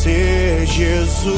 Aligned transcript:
Conhecer 0.00 0.66
Jesus. 0.66 1.34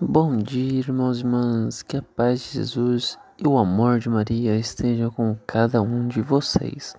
Bom 0.00 0.38
dia, 0.38 0.78
irmãos 0.78 1.18
e 1.18 1.20
irmãs. 1.20 1.82
Que 1.82 1.98
a 1.98 2.02
paz 2.02 2.40
de 2.40 2.58
Jesus 2.58 3.18
e 3.38 3.46
o 3.46 3.58
amor 3.58 3.98
de 3.98 4.08
Maria 4.08 4.56
estejam 4.56 5.10
com 5.10 5.36
cada 5.46 5.82
um 5.82 6.08
de 6.08 6.22
vocês. 6.22 6.94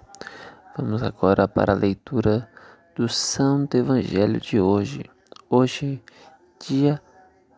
Vamos 0.77 1.01
agora 1.01 1.47
para 1.47 1.73
a 1.73 1.75
leitura 1.75 2.47
do 2.95 3.09
Santo 3.09 3.77
Evangelho 3.77 4.39
de 4.39 4.59
hoje. 4.59 5.05
Hoje, 5.49 6.03
dia 6.67 7.01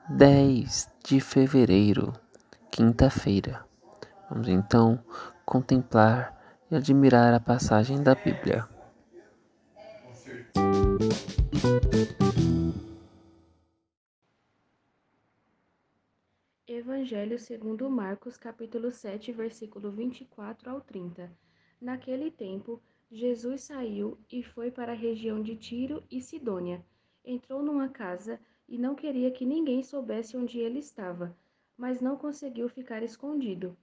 10 0.10 0.90
de 1.04 1.20
fevereiro, 1.20 2.14
quinta-feira. 2.72 3.62
Vamos 4.30 4.48
então 4.48 5.00
contemplar 5.50 6.62
e 6.70 6.76
admirar 6.76 7.34
a 7.34 7.40
passagem 7.40 8.04
da 8.04 8.14
Bíblia. 8.14 8.70
Evangelho 16.68 17.40
segundo 17.40 17.90
Marcos, 17.90 18.38
capítulo 18.38 18.92
7, 18.92 19.32
versículo 19.32 19.92
24 19.92 20.70
ao 20.70 20.82
30. 20.82 21.32
Naquele 21.82 22.30
tempo, 22.30 22.80
Jesus 23.12 23.64
saiu 23.64 24.20
e 24.32 24.44
foi 24.44 24.70
para 24.70 24.92
a 24.92 24.96
região 24.96 25.42
de 25.42 25.56
Tiro 25.56 26.04
e 26.12 26.22
Sidônia. 26.22 26.86
Entrou 27.26 27.64
numa 27.64 27.90
casa 27.90 28.40
e 28.68 28.78
não 28.78 28.94
queria 28.94 29.32
que 29.32 29.48
ninguém 29.48 29.82
soubesse 29.82 30.38
onde 30.38 30.60
ele 30.60 30.78
estava, 30.78 31.36
mas 31.76 32.00
não 32.00 32.16
conseguiu 32.16 32.70
ficar 32.70 33.02
escondido. 33.02 33.76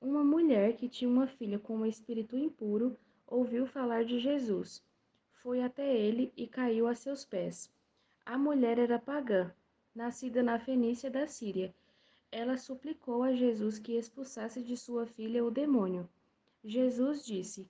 Uma 0.00 0.24
mulher 0.24 0.76
que 0.76 0.88
tinha 0.88 1.10
uma 1.10 1.26
filha 1.26 1.58
com 1.58 1.76
um 1.76 1.84
espírito 1.84 2.34
impuro 2.34 2.96
ouviu 3.26 3.66
falar 3.66 4.02
de 4.02 4.18
Jesus. 4.18 4.82
Foi 5.42 5.62
até 5.62 5.94
ele 5.94 6.32
e 6.34 6.46
caiu 6.46 6.88
a 6.88 6.94
seus 6.94 7.22
pés. 7.22 7.70
A 8.24 8.38
mulher 8.38 8.78
era 8.78 8.98
pagã, 8.98 9.52
nascida 9.94 10.42
na 10.42 10.58
Fenícia 10.58 11.10
da 11.10 11.26
Síria. 11.26 11.74
Ela 12.32 12.56
suplicou 12.56 13.22
a 13.22 13.34
Jesus 13.34 13.78
que 13.78 13.92
expulsasse 13.92 14.62
de 14.62 14.74
sua 14.74 15.06
filha 15.06 15.44
o 15.44 15.50
demônio. 15.50 16.08
Jesus 16.64 17.24
disse: 17.26 17.68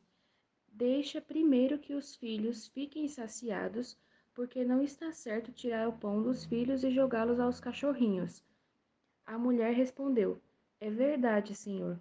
Deixa 0.68 1.20
primeiro 1.20 1.78
que 1.78 1.94
os 1.94 2.14
filhos 2.14 2.68
fiquem 2.68 3.08
saciados, 3.08 3.98
porque 4.34 4.64
não 4.64 4.80
está 4.80 5.12
certo 5.12 5.50
tirar 5.50 5.88
o 5.88 5.98
pão 5.98 6.22
dos 6.22 6.44
filhos 6.44 6.84
e 6.84 6.90
jogá-los 6.90 7.40
aos 7.40 7.58
cachorrinhos. 7.58 8.42
A 9.26 9.36
mulher 9.36 9.74
respondeu: 9.74 10.40
É 10.80 10.88
verdade, 10.90 11.54
Senhor, 11.54 12.00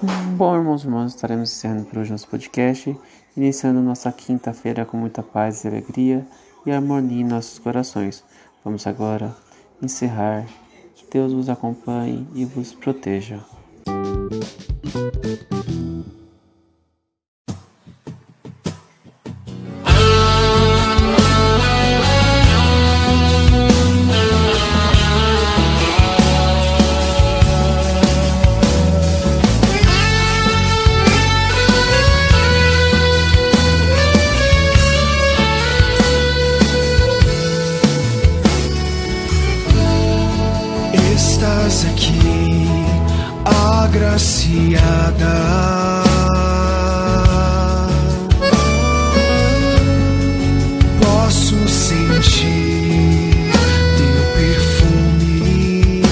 Bom, 0.00 0.54
irmãos 0.54 0.84
e 0.84 0.86
irmãs, 0.86 1.12
estaremos 1.12 1.50
encerrando 1.50 1.86
por 1.86 1.98
hoje 1.98 2.12
nosso 2.12 2.28
podcast, 2.28 2.96
iniciando 3.36 3.80
nossa 3.80 4.12
quinta-feira 4.12 4.84
com 4.84 4.96
muita 4.96 5.24
paz 5.24 5.64
e 5.64 5.68
alegria 5.68 6.24
e 6.64 6.70
harmonia 6.70 7.22
em 7.22 7.24
nossos 7.24 7.58
corações. 7.58 8.22
Vamos 8.64 8.86
agora 8.86 9.34
encerrar. 9.82 10.46
Que 10.94 11.04
Deus 11.10 11.32
vos 11.32 11.48
acompanhe 11.48 12.28
e 12.32 12.44
vos 12.44 12.72
proteja. 12.72 13.40
Estás 41.48 41.86
aqui, 41.86 42.66
agraciada. 43.82 44.84
Posso 51.00 51.56
sentir 51.66 53.50
teu 53.96 54.22
perfume. 54.36 56.02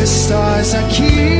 Estás 0.00 0.74
aqui, 0.74 1.39